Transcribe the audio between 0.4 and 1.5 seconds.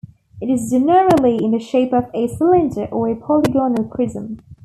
It is generally